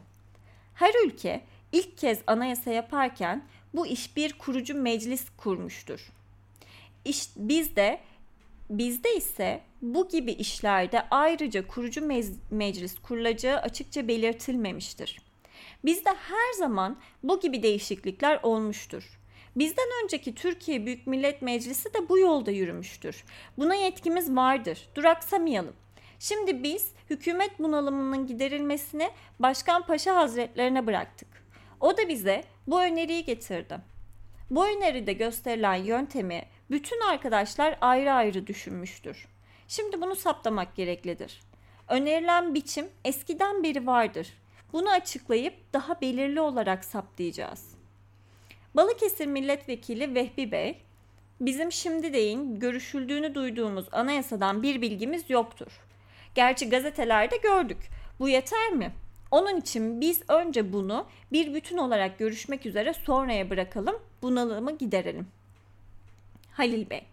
Her 0.74 1.06
ülke 1.06 1.42
ilk 1.72 1.98
kez 1.98 2.18
anayasa 2.26 2.70
yaparken 2.70 3.44
bu 3.74 3.86
iş 3.86 4.16
bir 4.16 4.32
kurucu 4.32 4.74
meclis 4.74 5.26
kurmuştur. 5.36 6.12
İş, 7.04 7.28
bizde 7.36 8.00
bizde 8.70 9.16
ise 9.16 9.60
bu 9.82 10.08
gibi 10.08 10.32
işlerde 10.32 11.06
ayrıca 11.10 11.66
kurucu 11.66 12.06
mez, 12.06 12.32
meclis 12.50 12.98
kurulacağı 12.98 13.58
açıkça 13.58 14.08
belirtilmemiştir. 14.08 15.20
Bizde 15.84 16.10
her 16.10 16.52
zaman 16.58 16.96
bu 17.22 17.40
gibi 17.40 17.62
değişiklikler 17.62 18.40
olmuştur. 18.42 19.18
Bizden 19.56 19.86
önceki 20.04 20.34
Türkiye 20.34 20.86
Büyük 20.86 21.06
Millet 21.06 21.42
Meclisi 21.42 21.94
de 21.94 22.08
bu 22.08 22.18
yolda 22.18 22.50
yürümüştür. 22.50 23.24
Buna 23.58 23.74
yetkimiz 23.74 24.36
vardır. 24.36 24.88
Duraksamayalım. 24.94 25.74
Şimdi 26.22 26.62
biz 26.62 26.92
hükümet 27.10 27.58
bunalımının 27.58 28.26
giderilmesini 28.26 29.10
Başkan 29.38 29.86
Paşa 29.86 30.16
Hazretlerine 30.16 30.86
bıraktık. 30.86 31.28
O 31.80 31.96
da 31.96 32.08
bize 32.08 32.44
bu 32.66 32.82
öneriyi 32.82 33.24
getirdi. 33.24 33.78
Bu 34.50 34.66
öneride 34.66 35.12
gösterilen 35.12 35.74
yöntemi 35.74 36.42
bütün 36.70 37.00
arkadaşlar 37.00 37.78
ayrı 37.80 38.12
ayrı 38.12 38.46
düşünmüştür. 38.46 39.28
Şimdi 39.68 40.00
bunu 40.00 40.16
saptamak 40.16 40.76
gereklidir. 40.76 41.40
Önerilen 41.88 42.54
biçim 42.54 42.88
eskiden 43.04 43.62
beri 43.62 43.86
vardır. 43.86 44.28
Bunu 44.72 44.90
açıklayıp 44.90 45.54
daha 45.72 46.00
belirli 46.00 46.40
olarak 46.40 46.84
saptayacağız. 46.84 47.74
Balıkesir 48.74 49.26
Milletvekili 49.26 50.14
Vehbi 50.14 50.52
Bey, 50.52 50.82
bizim 51.40 51.72
şimdi 51.72 52.12
deyin 52.12 52.60
görüşüldüğünü 52.60 53.34
duyduğumuz 53.34 53.86
anayasadan 53.92 54.62
bir 54.62 54.82
bilgimiz 54.82 55.30
yoktur. 55.30 55.82
Gerçi 56.34 56.68
gazetelerde 56.68 57.36
gördük. 57.36 57.90
Bu 58.20 58.28
yeter 58.28 58.70
mi? 58.70 58.92
Onun 59.30 59.56
için 59.56 60.00
biz 60.00 60.22
önce 60.28 60.72
bunu 60.72 61.06
bir 61.32 61.54
bütün 61.54 61.76
olarak 61.76 62.18
görüşmek 62.18 62.66
üzere 62.66 62.92
sonraya 62.92 63.50
bırakalım, 63.50 63.96
bunalımı 64.22 64.78
giderelim. 64.78 65.26
Halil 66.52 66.90
Bey 66.90 67.04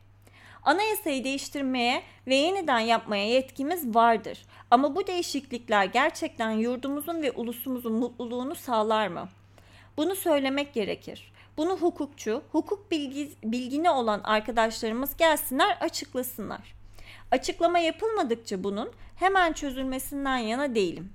Anayasayı 0.63 1.23
değiştirmeye 1.23 2.03
ve 2.27 2.35
yeniden 2.35 2.79
yapmaya 2.79 3.27
yetkimiz 3.27 3.95
vardır. 3.95 4.45
Ama 4.71 4.95
bu 4.95 5.07
değişiklikler 5.07 5.85
gerçekten 5.85 6.51
yurdumuzun 6.51 7.21
ve 7.21 7.31
ulusumuzun 7.31 7.93
mutluluğunu 7.93 8.55
sağlar 8.55 9.07
mı? 9.07 9.29
Bunu 9.97 10.15
söylemek 10.15 10.73
gerekir. 10.73 11.31
Bunu 11.57 11.77
hukukçu, 11.77 12.41
hukuk 12.51 12.91
bilgi, 12.91 13.31
bilgini 13.43 13.89
olan 13.89 14.21
arkadaşlarımız 14.23 15.17
gelsinler 15.17 15.77
açıklasınlar. 15.81 16.78
Açıklama 17.31 17.79
yapılmadıkça 17.79 18.63
bunun 18.63 18.91
hemen 19.15 19.53
çözülmesinden 19.53 20.37
yana 20.37 20.75
değilim. 20.75 21.13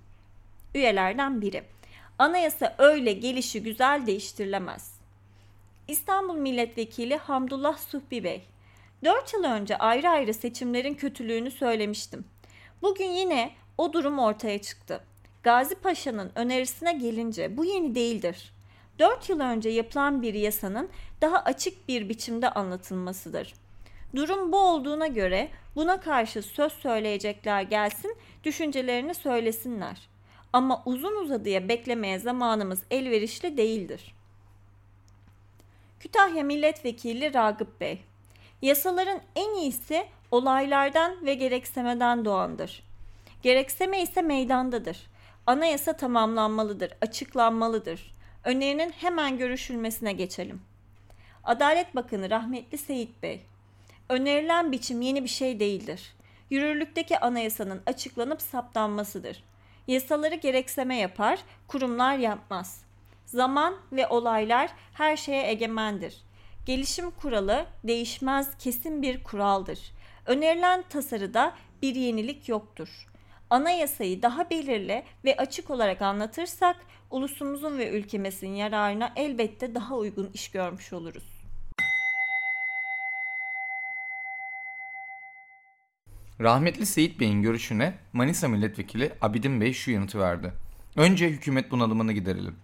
Üyelerden 0.75 1.41
biri. 1.41 1.65
Anayasa 2.19 2.75
öyle 2.79 3.13
gelişi 3.13 3.63
güzel 3.63 4.07
değiştirilemez. 4.07 4.95
İstanbul 5.89 6.35
Milletvekili 6.35 7.17
Hamdullah 7.17 7.79
Suhbi 7.79 8.25
Bey. 8.25 8.45
4 9.05 9.35
yıl 9.35 9.45
önce 9.45 9.79
ayrı 9.79 10.09
ayrı 10.09 10.35
seçimlerin 10.35 10.95
kötülüğünü 10.95 11.51
söylemiştim. 11.51 12.25
Bugün 12.83 13.11
yine 13.11 13.51
o 13.79 13.93
durum 13.93 14.19
ortaya 14.19 14.63
çıktı. 14.63 15.01
Gazi 15.43 15.75
Paşa'nın 15.75 16.33
önerisine 16.35 16.93
gelince 16.93 17.57
bu 17.57 17.65
yeni 17.65 17.95
değildir. 17.95 18.53
4 18.99 19.29
yıl 19.29 19.41
önce 19.41 19.69
yapılan 19.69 20.23
bir 20.23 20.35
yasanın 20.35 20.89
daha 21.21 21.39
açık 21.39 21.89
bir 21.89 22.09
biçimde 22.09 22.51
anlatılmasıdır. 22.51 23.55
Durum 24.17 24.53
bu 24.53 24.59
olduğuna 24.59 25.07
göre 25.07 25.49
buna 25.77 26.01
karşı 26.01 26.43
söz 26.43 26.73
söyleyecekler 26.73 27.63
gelsin, 27.63 28.17
düşüncelerini 28.45 29.15
söylesinler. 29.15 30.09
Ama 30.53 30.83
uzun 30.85 31.25
uzadıya 31.25 31.69
beklemeye 31.69 32.19
zamanımız 32.19 32.83
elverişli 32.91 33.57
değildir. 33.57 34.15
Kütahya 36.01 36.45
Milletvekili 36.45 37.35
Ragıp 37.35 37.81
Bey 37.81 38.05
Yasaların 38.63 39.21
en 39.37 39.55
iyisi 39.55 40.07
olaylardan 40.31 41.27
ve 41.27 41.35
gereksemeden 41.35 42.25
doğandır. 42.25 42.83
Gerekseme 43.43 44.03
ise 44.03 44.23
meydandadır. 44.23 45.07
Anayasa 45.47 45.93
tamamlanmalıdır, 45.93 46.93
açıklanmalıdır. 47.01 48.15
Önerinin 48.45 48.91
hemen 48.91 49.39
görüşülmesine 49.39 50.13
geçelim. 50.13 50.63
Adalet 51.45 51.95
Bakanı 51.95 52.31
rahmetli 52.31 52.79
Seyit 52.79 53.23
Bey 53.23 53.41
Önerilen 54.09 54.73
biçim 54.73 55.01
yeni 55.01 55.25
bir 55.25 55.29
şey 55.29 55.61
değildir. 55.61 56.15
Yürürlükteki 56.51 57.19
anayasanın 57.19 57.83
açıklanıp 57.87 58.43
saptanmasıdır. 58.43 59.45
Yasaları 59.87 60.35
gerekseme 60.35 60.97
yapar, 60.97 61.39
kurumlar 61.69 62.19
yapmaz. 62.19 62.85
Zaman 63.27 63.77
ve 63.93 64.07
olaylar 64.07 64.71
her 64.95 65.17
şeye 65.17 65.51
egemendir. 65.51 66.23
Gelişim 66.67 67.11
kuralı 67.11 67.67
değişmez 67.85 68.59
kesin 68.59 69.03
bir 69.03 69.25
kuraldır. 69.25 69.79
Önerilen 70.27 70.85
tasarıda 70.89 71.55
bir 71.83 71.95
yenilik 71.95 72.49
yoktur. 72.49 73.07
Anayasayı 73.51 74.23
daha 74.23 74.51
belirli 74.51 75.03
ve 75.25 75.37
açık 75.37 75.71
olarak 75.71 76.03
anlatırsak 76.03 76.77
ulusumuzun 77.11 77.79
ve 77.79 77.91
ülkemizin 77.91 78.55
yararına 78.55 79.13
elbette 79.17 79.75
daha 79.75 79.97
uygun 79.97 80.31
iş 80.35 80.51
görmüş 80.51 80.93
oluruz. 80.93 81.34
Rahmetli 86.41 86.87
Seyit 86.87 87.21
Bey'in 87.21 87.43
görüşüne 87.43 87.95
Manisa 88.13 88.49
Milletvekili 88.49 89.13
Abidin 89.21 89.61
Bey 89.61 89.73
şu 89.73 89.91
yanıtı 89.91 90.19
verdi. 90.19 90.53
Önce 90.97 91.29
hükümet 91.29 91.71
bunalımını 91.71 92.13
giderelim. 92.13 92.55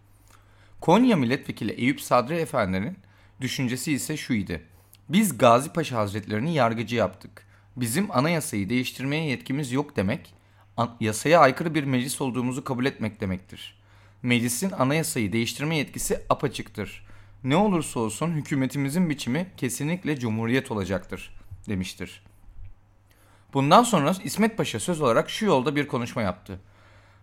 Konya 0.80 1.16
Milletvekili 1.16 1.72
Eyüp 1.72 2.00
Sadri 2.00 2.34
Efendi'nin 2.34 2.98
düşüncesi 3.40 3.92
ise 3.92 4.16
şu 4.16 4.32
idi. 4.32 4.62
Biz 5.08 5.38
Gazi 5.38 5.72
Paşa 5.72 5.96
Hazretlerini 5.96 6.54
yargıcı 6.54 6.96
yaptık. 6.96 7.46
Bizim 7.76 8.10
anayasayı 8.10 8.68
değiştirmeye 8.68 9.24
yetkimiz 9.24 9.72
yok 9.72 9.96
demek, 9.96 10.34
yasaya 11.00 11.40
aykırı 11.40 11.74
bir 11.74 11.84
meclis 11.84 12.20
olduğumuzu 12.20 12.64
kabul 12.64 12.86
etmek 12.86 13.20
demektir. 13.20 13.80
Meclisin 14.22 14.70
anayasayı 14.70 15.32
değiştirme 15.32 15.76
yetkisi 15.76 16.22
apaçıktır. 16.28 17.06
Ne 17.44 17.56
olursa 17.56 18.00
olsun 18.00 18.32
hükümetimizin 18.32 19.10
biçimi 19.10 19.46
kesinlikle 19.56 20.18
cumhuriyet 20.18 20.70
olacaktır, 20.70 21.34
demiştir. 21.68 22.22
Bundan 23.54 23.82
sonra 23.82 24.12
İsmet 24.24 24.56
Paşa 24.56 24.80
söz 24.80 25.00
olarak 25.00 25.30
şu 25.30 25.46
yolda 25.46 25.76
bir 25.76 25.88
konuşma 25.88 26.22
yaptı. 26.22 26.60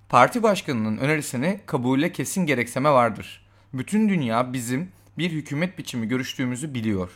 Parti 0.10 0.44
başkanının 0.44 0.98
önerisini 0.98 1.60
kabule 1.66 2.12
kesin 2.12 2.46
gerekseme 2.46 2.90
vardır. 2.90 3.46
Bütün 3.74 4.10
dünya 4.10 4.54
bizim 4.54 4.92
bir 5.18 5.32
hükümet 5.32 5.78
biçimi 5.78 6.08
görüştüğümüzü 6.08 6.74
biliyor. 6.74 7.12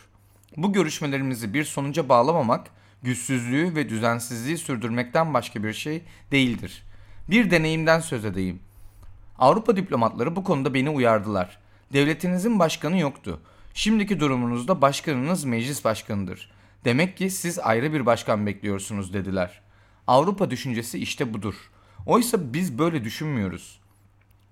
Bu 0.56 0.72
görüşmelerimizi 0.72 1.54
bir 1.54 1.64
sonuca 1.64 2.08
bağlamamak, 2.08 2.70
güçsüzlüğü 3.02 3.74
ve 3.74 3.88
düzensizliği 3.88 4.58
sürdürmekten 4.58 5.34
başka 5.34 5.64
bir 5.64 5.72
şey 5.72 6.02
değildir. 6.30 6.82
Bir 7.30 7.50
deneyimden 7.50 8.00
söz 8.00 8.24
edeyim. 8.24 8.60
Avrupa 9.38 9.76
diplomatları 9.76 10.36
bu 10.36 10.44
konuda 10.44 10.74
beni 10.74 10.90
uyardılar. 10.90 11.58
Devletinizin 11.92 12.58
başkanı 12.58 12.98
yoktu. 12.98 13.40
Şimdiki 13.74 14.20
durumunuzda 14.20 14.80
başkanınız 14.80 15.44
meclis 15.44 15.84
başkanıdır. 15.84 16.50
Demek 16.84 17.16
ki 17.16 17.30
siz 17.30 17.58
ayrı 17.58 17.92
bir 17.92 18.06
başkan 18.06 18.46
bekliyorsunuz 18.46 19.14
dediler. 19.14 19.60
Avrupa 20.06 20.50
düşüncesi 20.50 20.98
işte 20.98 21.34
budur. 21.34 21.54
Oysa 22.06 22.52
biz 22.52 22.78
böyle 22.78 23.04
düşünmüyoruz. 23.04 23.80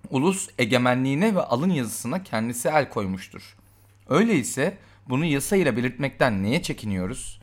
Ulus 0.09 0.49
egemenliğine 0.57 1.35
ve 1.35 1.41
alın 1.41 1.69
yazısına 1.69 2.23
kendisi 2.23 2.67
el 2.69 2.89
koymuştur. 2.89 3.57
Öyleyse 4.09 4.77
bunu 5.09 5.25
yasa 5.25 5.55
ile 5.55 5.77
belirtmekten 5.77 6.43
neye 6.43 6.61
çekiniyoruz? 6.61 7.41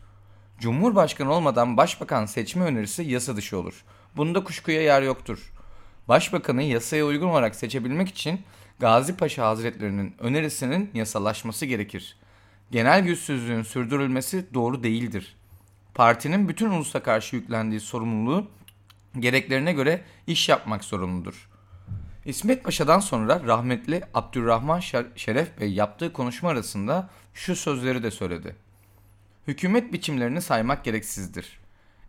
Cumhurbaşkanı 0.60 1.32
olmadan 1.32 1.76
başbakan 1.76 2.26
seçme 2.26 2.64
önerisi 2.64 3.02
yasa 3.02 3.36
dışı 3.36 3.58
olur. 3.58 3.84
Bunda 4.16 4.44
kuşkuya 4.44 4.82
yer 4.82 5.02
yoktur. 5.02 5.52
Başbakanı 6.08 6.62
yasaya 6.62 7.06
uygun 7.06 7.28
olarak 7.28 7.54
seçebilmek 7.54 8.08
için 8.08 8.40
Gazi 8.78 9.16
Paşa 9.16 9.46
Hazretlerinin 9.46 10.14
önerisinin 10.18 10.90
yasalaşması 10.94 11.66
gerekir 11.66 12.16
genel 12.70 13.04
güçsüzlüğün 13.04 13.62
sürdürülmesi 13.62 14.54
doğru 14.54 14.82
değildir. 14.82 15.36
Partinin 15.94 16.48
bütün 16.48 16.70
ulusa 16.70 17.02
karşı 17.02 17.36
yüklendiği 17.36 17.80
sorumluluğu 17.80 18.46
gereklerine 19.18 19.72
göre 19.72 20.04
iş 20.26 20.48
yapmak 20.48 20.84
sorumludur. 20.84 21.48
İsmet 22.24 22.64
Paşa'dan 22.64 23.00
sonra 23.00 23.42
rahmetli 23.46 24.02
Abdurrahman 24.14 24.80
Şeref 25.16 25.60
Bey 25.60 25.72
yaptığı 25.72 26.12
konuşma 26.12 26.50
arasında 26.50 27.10
şu 27.34 27.56
sözleri 27.56 28.02
de 28.02 28.10
söyledi. 28.10 28.56
Hükümet 29.46 29.92
biçimlerini 29.92 30.42
saymak 30.42 30.84
gereksizdir. 30.84 31.60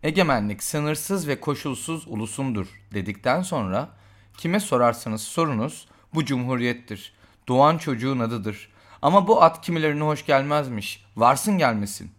Egemenlik 0.02 0.62
sınırsız 0.62 1.28
ve 1.28 1.40
koşulsuz 1.40 2.08
ulusundur 2.08 2.66
dedikten 2.94 3.42
sonra 3.42 3.88
kime 4.36 4.60
sorarsanız 4.60 5.22
sorunuz 5.22 5.88
bu 6.14 6.24
cumhuriyettir. 6.24 7.12
Doğan 7.48 7.78
çocuğun 7.78 8.18
adıdır. 8.18 8.68
Ama 9.02 9.26
bu 9.26 9.42
at 9.42 9.60
kimilerine 9.60 10.04
hoş 10.04 10.26
gelmezmiş. 10.26 11.04
Varsın 11.16 11.58
gelmesin. 11.58 12.10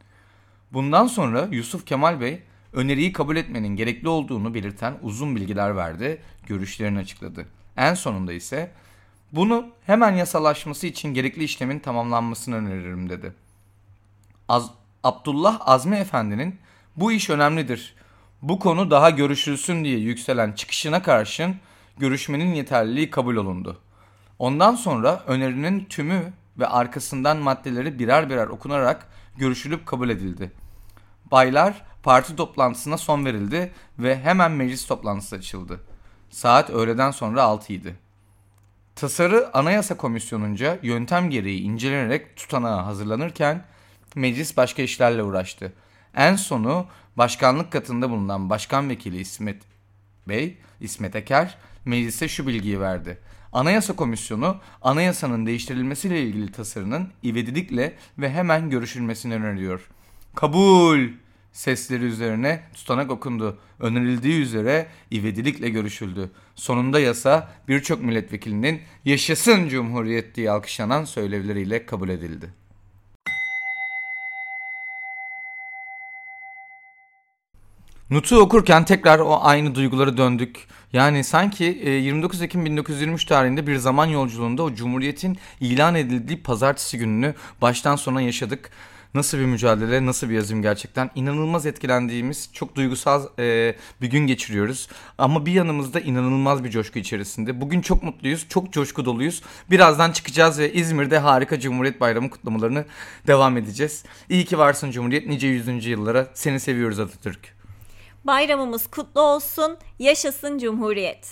Bundan 0.74 1.08
sonra 1.08 1.48
Yusuf 1.52 1.86
Kemal 1.86 2.22
Bey 2.22 2.42
öneriyi 2.74 3.14
kabul 3.14 3.36
etmenin 3.36 3.76
gerekli 3.76 4.08
olduğunu 4.08 4.54
belirten 4.54 4.94
uzun 5.02 5.36
bilgiler 5.36 5.76
verdi, 5.76 6.22
görüşlerini 6.48 7.00
açıkladı. 7.00 7.46
En 7.78 7.94
sonunda 7.94 8.34
ise 8.34 8.72
bunu 9.32 9.68
hemen 9.86 10.16
yasalaşması 10.16 10.88
için 10.88 11.14
gerekli 11.14 11.44
işlemin 11.44 11.80
tamamlanmasını 11.80 12.56
öneririm 12.56 13.10
dedi. 13.10 13.34
Az 14.50 14.72
Abdullah 15.04 15.60
Azmi 15.62 15.96
Efendi'nin 15.96 16.60
bu 16.96 17.12
iş 17.12 17.30
önemlidir. 17.30 17.96
Bu 18.42 18.60
konu 18.60 18.92
daha 18.92 19.10
görüşülsün 19.10 19.84
diye 19.84 19.98
yükselen 20.00 20.52
çıkışına 20.52 21.02
karşın 21.02 21.56
görüşmenin 21.98 22.54
yeterliliği 22.54 23.10
kabul 23.10 23.36
olundu. 23.36 23.82
Ondan 24.40 24.76
sonra 24.76 25.24
önerinin 25.28 25.86
tümü 25.86 26.34
ve 26.62 26.68
arkasından 26.68 27.38
maddeleri 27.38 28.00
birer 28.00 28.30
birer 28.30 28.48
okunarak 28.48 29.08
görüşülüp 29.38 29.86
kabul 29.86 30.10
edildi. 30.10 30.52
Baylar 31.32 31.84
parti 32.04 32.36
toplantısına 32.36 32.98
son 32.98 33.26
verildi 33.26 33.74
ve 34.00 34.20
hemen 34.20 34.52
meclis 34.52 34.86
toplantısı 34.86 35.36
açıldı. 35.36 35.80
Saat 36.30 36.70
öğleden 36.70 37.12
sonra 37.12 37.44
6 37.44 37.74
idi. 37.74 37.96
Tasarı 38.96 39.58
Anayasa 39.58 39.98
Komisyonu'nca 39.98 40.80
yöntem 40.82 41.30
gereği 41.30 41.62
incelenerek 41.62 42.36
tutanağa 42.36 42.86
hazırlanırken 42.86 43.66
meclis 44.16 44.58
başka 44.58 44.82
işlerle 44.82 45.24
uğraştı. 45.24 45.74
En 46.16 46.36
sonu 46.36 46.86
başkanlık 47.18 47.72
katında 47.72 48.10
bulunan 48.10 48.50
Başkan 48.50 48.90
Vekili 48.90 49.20
İsmet 49.20 49.71
Bey, 50.28 50.58
İsmet 50.82 51.16
Eker, 51.16 51.58
meclise 51.86 52.28
şu 52.28 52.48
bilgiyi 52.48 52.80
verdi. 52.80 53.18
Anayasa 53.54 53.96
Komisyonu 53.96 54.58
anayasanın 54.82 55.46
değiştirilmesiyle 55.46 56.22
ilgili 56.22 56.52
tasarının 56.52 57.10
ivedilikle 57.24 57.94
ve 58.18 58.30
hemen 58.30 58.70
görüşülmesini 58.70 59.36
öneriyor. 59.36 59.90
Kabul 60.36 61.10
sesleri 61.52 62.04
üzerine 62.04 62.64
tutanak 62.74 63.12
okundu. 63.12 63.60
Önerildiği 63.80 64.42
üzere 64.42 64.88
ivedilikle 65.12 65.70
görüşüldü. 65.70 66.32
Sonunda 66.56 67.00
yasa 67.00 67.52
birçok 67.68 68.04
milletvekilinin 68.04 68.82
yaşasın 69.06 69.68
cumhuriyet 69.68 70.36
diye 70.36 70.52
alkışlanan 70.52 71.06
söylevleriyle 71.06 71.86
kabul 71.86 72.10
edildi. 72.10 72.61
Nut'u 78.12 78.40
okurken 78.40 78.86
tekrar 78.86 79.20
o 79.20 79.40
aynı 79.42 79.76
duyguları 79.76 80.18
döndük. 80.18 80.68
Yani 80.94 81.24
sanki 81.24 81.64
29 81.64 82.42
e, 82.42 82.46
Ekim 82.46 82.66
1923 82.66 83.26
tarihinde 83.26 83.68
bir 83.68 83.76
zaman 83.76 84.06
yolculuğunda 84.06 84.64
o 84.64 84.74
Cumhuriyet'in 84.74 85.38
ilan 85.60 85.96
edildiği 85.96 86.44
pazartesi 86.44 86.98
gününü 86.98 87.34
baştan 87.62 87.96
sona 87.96 88.22
yaşadık. 88.22 88.70
Nasıl 89.14 89.38
bir 89.38 89.46
mücadele, 89.46 90.06
nasıl 90.06 90.30
bir 90.30 90.34
yazım 90.34 90.62
gerçekten. 90.62 91.10
inanılmaz 91.16 91.66
etkilendiğimiz, 91.66 92.50
çok 92.54 92.76
duygusal 92.76 93.28
e, 93.40 93.76
bir 94.02 94.08
gün 94.08 94.28
geçiriyoruz. 94.28 94.88
Ama 95.18 95.46
bir 95.46 95.52
yanımızda 95.52 96.00
inanılmaz 96.00 96.64
bir 96.64 96.70
coşku 96.70 97.00
içerisinde. 97.00 97.62
Bugün 97.62 97.82
çok 97.82 98.04
mutluyuz, 98.04 98.46
çok 98.50 98.74
coşku 98.74 99.06
doluyuz. 99.06 99.42
Birazdan 99.70 100.12
çıkacağız 100.12 100.60
ve 100.60 100.74
İzmir'de 100.74 101.18
harika 101.18 101.60
Cumhuriyet 101.60 102.02
Bayramı 102.02 102.30
kutlamalarını 102.30 102.86
devam 103.28 103.58
edeceğiz. 103.58 104.04
İyi 104.30 104.46
ki 104.46 104.58
varsın 104.58 104.92
Cumhuriyet, 104.92 105.28
nice 105.28 105.48
yüzüncü 105.48 105.90
yıllara. 105.90 106.28
Seni 106.34 106.60
seviyoruz 106.60 107.00
Atatürk. 107.00 107.61
Bayramımız 108.26 108.88
kutlu 108.88 109.22
olsun. 109.22 109.78
Yaşasın 110.00 110.58
Cumhuriyet. 110.58 111.28